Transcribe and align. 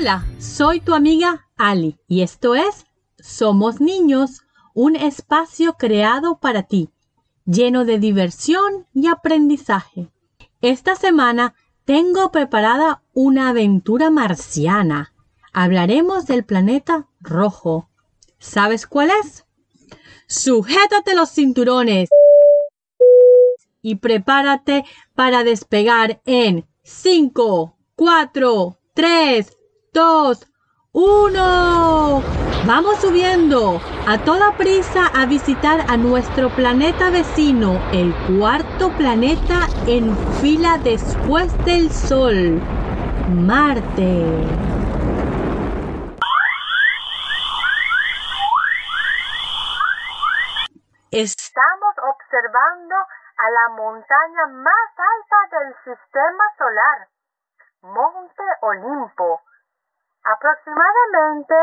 Hola, 0.00 0.24
soy 0.38 0.80
tu 0.80 0.94
amiga 0.94 1.46
Ali 1.58 1.98
y 2.08 2.22
esto 2.22 2.54
es 2.54 2.86
Somos 3.18 3.82
Niños, 3.82 4.40
un 4.72 4.96
espacio 4.96 5.74
creado 5.74 6.38
para 6.38 6.62
ti, 6.62 6.88
lleno 7.44 7.84
de 7.84 7.98
diversión 7.98 8.86
y 8.94 9.08
aprendizaje. 9.08 10.08
Esta 10.62 10.94
semana 10.94 11.54
tengo 11.84 12.32
preparada 12.32 13.02
una 13.12 13.50
aventura 13.50 14.08
marciana. 14.10 15.12
Hablaremos 15.52 16.24
del 16.24 16.46
planeta 16.46 17.06
rojo. 17.20 17.90
¿Sabes 18.38 18.86
cuál 18.86 19.10
es? 19.22 19.44
Sujétate 20.26 21.14
los 21.14 21.30
cinturones 21.30 22.08
y 23.82 23.96
prepárate 23.96 24.86
para 25.14 25.44
despegar 25.44 26.22
en 26.24 26.66
5, 26.84 27.76
4, 27.96 28.78
3, 28.94 29.56
2, 29.92 30.46
1. 30.92 32.22
Vamos 32.64 32.96
subiendo 33.00 33.80
a 34.06 34.18
toda 34.18 34.52
prisa 34.56 35.06
a 35.12 35.26
visitar 35.26 35.80
a 35.88 35.96
nuestro 35.96 36.48
planeta 36.50 37.10
vecino, 37.10 37.80
el 37.92 38.14
cuarto 38.38 38.90
planeta 38.96 39.66
en 39.88 40.16
fila 40.40 40.78
después 40.78 41.52
del 41.64 41.90
Sol, 41.90 42.60
Marte. 43.30 44.26
Estamos 51.10 51.94
observando 51.98 52.94
a 52.94 53.50
la 53.50 53.68
montaña 53.70 54.46
más 54.52 54.90
alta 54.96 55.58
del 55.58 55.74
sistema 55.84 56.44
solar, 56.56 57.08
Monte 57.82 58.44
Olimpo, 58.60 59.40
aproximadamente 60.24 61.54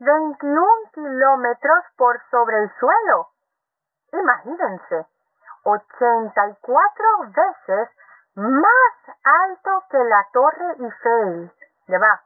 21 0.00 0.66
kilómetros 0.92 1.84
por 1.96 2.20
sobre 2.30 2.58
el 2.62 2.70
suelo. 2.78 3.28
Imagínense, 4.12 5.06
84 5.64 7.04
veces 7.28 7.88
más 8.34 9.16
alto 9.24 9.84
que 9.90 9.98
la 9.98 10.26
Torre 10.32 10.76
Eiffel. 10.78 11.52
¿De 11.86 11.98
va? 11.98 12.20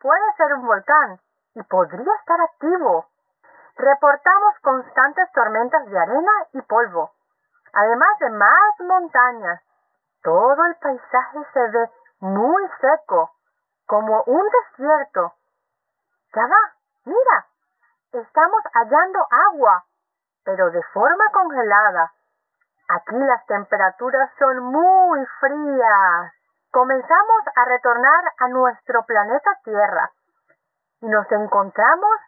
Puede 0.00 0.32
ser 0.36 0.54
un 0.54 0.66
volcán 0.66 1.18
y 1.54 1.62
podría 1.62 2.14
estar 2.20 2.40
activo. 2.40 3.06
Reportamos 3.76 4.54
constantes 4.62 5.30
tormentas 5.32 5.86
de 5.86 5.98
arena 5.98 6.32
y 6.52 6.62
polvo, 6.62 7.12
además 7.72 8.18
de 8.20 8.30
más 8.30 8.80
montañas. 8.80 9.60
Todo 10.22 10.64
el 10.66 10.74
paisaje 10.76 11.38
se 11.52 11.68
ve 11.68 11.90
muy 12.20 12.68
seco, 12.80 13.30
como 13.86 14.22
un 14.26 14.48
desierto. 14.48 15.34
Ya 16.34 16.42
va, 16.42 16.72
mira, 17.04 17.46
estamos 18.12 18.62
hallando 18.72 19.26
agua, 19.52 19.84
pero 20.44 20.70
de 20.70 20.82
forma 20.92 21.24
congelada. 21.32 22.12
Aquí 22.88 23.16
las 23.16 23.44
temperaturas 23.46 24.30
son 24.38 24.62
muy 24.64 25.24
frías. 25.40 26.32
Comenzamos 26.70 27.42
a 27.54 27.64
retornar 27.64 28.24
a 28.38 28.48
nuestro 28.48 29.02
planeta 29.04 29.50
Tierra 29.64 30.10
y 31.00 31.08
nos 31.08 31.30
encontramos 31.32 32.18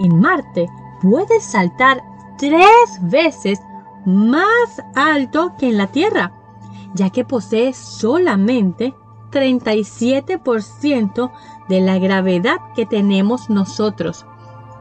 En 0.00 0.20
Marte 0.20 0.68
puedes 1.00 1.44
saltar 1.44 2.02
tres 2.38 2.98
veces 3.02 3.60
más 4.04 4.82
alto 4.96 5.52
que 5.58 5.68
en 5.68 5.78
la 5.78 5.86
Tierra, 5.86 6.32
ya 6.94 7.10
que 7.10 7.24
posee 7.24 7.72
solamente 7.72 8.94
37% 9.30 11.30
de 11.68 11.80
la 11.80 11.98
gravedad 11.98 12.56
que 12.74 12.84
tenemos 12.84 13.48
nosotros. 13.48 14.26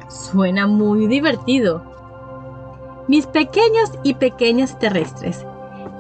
Suena 0.08 0.68
muy 0.68 1.08
divertido. 1.08 1.84
Mis 3.08 3.26
pequeños 3.26 3.92
y 4.04 4.14
pequeñas 4.16 4.80
terrestres, 4.80 5.46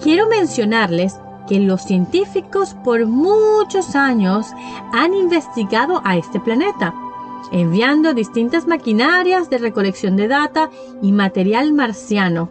quiero 0.01 0.28
mencionarles 0.28 1.19
que 1.47 1.59
los 1.59 1.81
científicos 1.81 2.75
por 2.84 3.06
muchos 3.06 3.96
años 3.96 4.47
han 4.94 5.13
investigado 5.13 6.01
a 6.03 6.17
este 6.17 6.40
planeta, 6.40 6.94
enviando 7.51 8.13
distintas 8.13 8.67
maquinarias 8.67 9.50
de 9.50 9.57
recolección 9.57 10.17
de 10.17 10.28
data 10.28 10.69
y 11.01 11.12
material 11.12 11.73
marciano, 11.73 12.50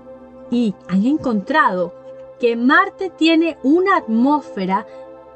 y 0.50 0.74
han 0.88 1.04
encontrado 1.04 1.94
que 2.40 2.56
Marte 2.56 3.10
tiene 3.10 3.58
una 3.62 3.96
atmósfera 3.96 4.86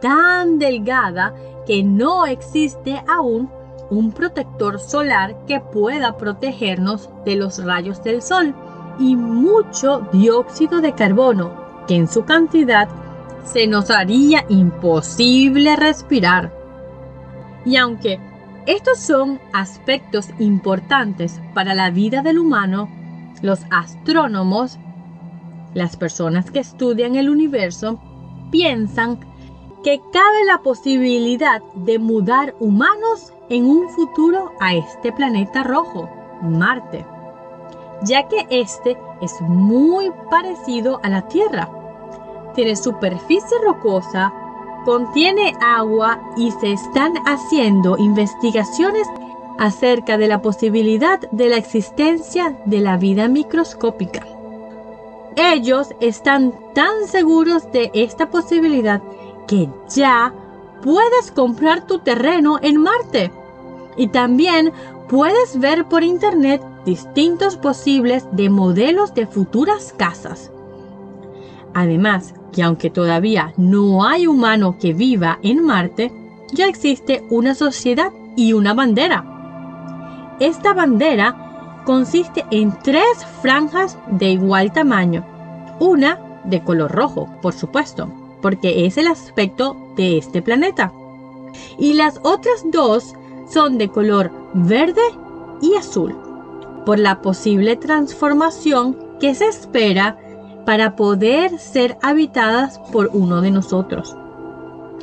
tan 0.01 0.59
delgada 0.59 1.35
que 1.67 1.83
no 1.83 2.27
existe 2.27 3.03
aún 3.07 3.51
un 3.91 4.13
protector 4.13 4.81
solar 4.81 5.37
que 5.47 5.61
pueda 5.61 6.17
protegernos 6.17 7.11
de 7.25 7.37
los 7.37 7.63
rayos 7.63 8.03
del 8.03 8.23
sol 8.23 8.55
y 8.99 9.17
mucho 9.17 10.07
dióxido 10.13 10.81
de 10.81 10.95
carbono 10.95 11.53
que 11.87 11.97
en 11.97 12.09
su 12.09 12.25
cantidad 12.25 12.89
se 13.45 13.67
nos 13.67 13.91
haría 13.91 14.45
imposible 14.49 15.77
respirar. 15.77 16.53
Y 17.65 17.77
aunque 17.77 18.21
estos 18.67 18.99
son 18.99 19.41
aspectos 19.53 20.29
importantes 20.39 21.41
para 21.55 21.75
la 21.75 21.91
vida 21.91 22.23
del 22.23 22.39
humano, 22.39 22.89
los 23.43 23.61
astrónomos, 23.71 24.79
las 25.75 25.97
personas 25.97 26.51
que 26.51 26.61
estudian 26.61 27.17
el 27.17 27.31
universo, 27.31 28.01
piensan 28.51 29.19
que 29.83 30.01
cabe 30.13 30.45
la 30.47 30.59
posibilidad 30.59 31.63
de 31.75 31.99
mudar 31.99 32.55
humanos 32.61 33.33
en 33.51 33.67
un 33.67 33.89
futuro 33.91 34.53
a 34.61 34.75
este 34.75 35.13
planeta 35.13 35.65
rojo, 35.65 36.09
Marte, 36.41 37.05
ya 38.03 38.29
que 38.29 38.47
este 38.49 38.97
es 39.21 39.41
muy 39.43 40.11
parecido 40.31 41.01
a 41.03 41.09
la 41.11 41.29
Tierra. 41.29 41.69
Tiene 42.55 42.77
superficie 42.77 43.59
rocosa, 43.63 44.33
contiene 44.85 45.53
agua 45.61 46.21
y 46.37 46.53
se 46.53 46.73
están 46.73 47.15
haciendo 47.27 47.99
investigaciones 47.99 49.07
acerca 49.59 50.17
de 50.17 50.29
la 50.29 50.41
posibilidad 50.41 51.21
de 51.33 51.49
la 51.49 51.57
existencia 51.57 52.57
de 52.65 52.81
la 52.81 52.97
vida 52.97 53.29
microscópica. 53.29 54.27
Ellos 55.37 55.89
están 56.01 56.55
tan 56.75 57.07
seguros 57.07 57.71
de 57.73 57.91
esta 57.95 58.31
posibilidad 58.31 59.03
que 59.47 59.69
ya 59.95 60.33
puedes 60.83 61.31
comprar 61.33 61.87
tu 61.87 61.99
terreno 61.99 62.59
en 62.63 62.79
Marte. 62.79 63.31
Y 63.97 64.09
también 64.09 64.73
puedes 65.09 65.59
ver 65.59 65.87
por 65.87 66.03
internet 66.03 66.63
distintos 66.85 67.57
posibles 67.57 68.27
de 68.33 68.49
modelos 68.49 69.15
de 69.15 69.27
futuras 69.27 69.95
casas. 69.97 70.51
Además, 71.75 72.35
que 72.53 72.63
aunque 72.63 72.91
todavía 72.91 73.53
no 73.57 74.05
hay 74.05 74.27
humano 74.27 74.77
que 74.81 74.93
viva 74.93 75.39
en 75.43 75.65
Marte, 75.65 76.13
ya 76.53 76.67
existe 76.67 77.25
una 77.31 77.55
sociedad 77.55 78.13
y 78.37 78.53
una 78.53 78.75
bandera. 78.75 80.37
Esta 80.41 80.73
bandera 80.73 81.83
consiste 81.85 82.45
en 82.51 82.77
tres 82.83 83.25
franjas 83.43 83.99
de 84.11 84.31
igual 84.31 84.73
tamaño, 84.73 85.25
una 85.79 86.19
de 86.45 86.63
color 86.63 86.91
rojo, 86.91 87.29
por 87.43 87.53
supuesto, 87.53 88.09
porque 88.41 88.87
es 88.87 88.97
el 88.97 89.07
aspecto 89.07 89.77
de 89.97 90.19
este 90.19 90.43
planeta. 90.43 90.93
Y 91.79 91.95
las 91.95 92.21
otras 92.23 92.65
dos 92.65 93.15
son 93.53 93.79
de 93.79 93.89
color 93.89 94.31
verde 94.55 95.03
y 95.61 95.75
azul, 95.75 96.17
por 96.87 96.99
la 96.99 97.21
posible 97.21 97.77
transformación 97.77 98.97
que 99.21 99.35
se 99.35 99.47
espera 99.47 100.19
para 100.65 100.97
poder 100.97 101.59
ser 101.59 101.99
habitadas 102.03 102.79
por 102.93 103.11
uno 103.13 103.41
de 103.41 103.51
nosotros. 103.51 104.17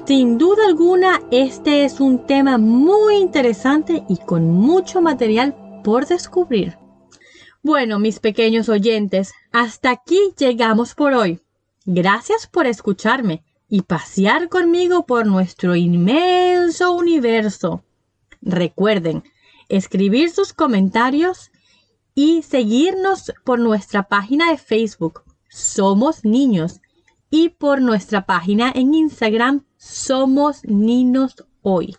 Sin 0.05 0.37
duda 0.37 0.65
alguna, 0.65 1.21
este 1.31 1.83
es 1.83 1.99
un 1.99 2.25
tema 2.25 2.57
muy 2.57 3.17
interesante 3.17 4.03
y 4.07 4.17
con 4.17 4.49
mucho 4.49 5.01
material 5.01 5.55
por 5.83 6.07
descubrir. 6.07 6.77
Bueno, 7.61 7.99
mis 7.99 8.19
pequeños 8.19 8.69
oyentes, 8.69 9.33
hasta 9.51 9.91
aquí 9.91 10.19
llegamos 10.37 10.95
por 10.95 11.13
hoy. 11.13 11.41
Gracias 11.85 12.47
por 12.47 12.67
escucharme 12.67 13.43
y 13.67 13.81
pasear 13.81 14.47
conmigo 14.47 15.05
por 15.05 15.25
nuestro 15.25 15.75
inmenso 15.75 16.93
universo. 16.93 17.83
Recuerden 18.41 19.23
escribir 19.69 20.29
sus 20.31 20.53
comentarios 20.53 21.51
y 22.15 22.41
seguirnos 22.43 23.31
por 23.43 23.59
nuestra 23.59 24.07
página 24.07 24.51
de 24.51 24.57
Facebook 24.57 25.23
Somos 25.49 26.25
Niños 26.25 26.81
y 27.29 27.49
por 27.49 27.81
nuestra 27.81 28.25
página 28.25 28.71
en 28.73 28.93
Instagram 28.93 29.65
Somos 29.77 30.63
Niños 30.63 31.35
Hoy. 31.61 31.95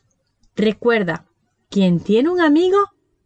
Recuerda, 0.57 1.27
quien 1.71 2.01
tiene 2.01 2.31
un 2.31 2.41
amigo, 2.41 2.79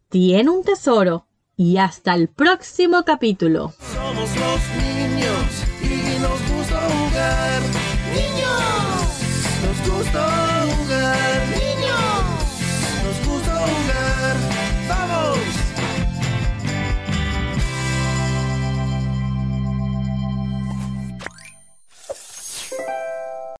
tiene 0.09 0.49
un 0.49 0.63
tesoro. 0.63 1.27
Y 1.55 1.77
hasta 1.77 2.15
el 2.15 2.29
próximo 2.29 3.03
capítulo. 3.05 3.73
Somos 3.79 4.35
los 4.35 4.83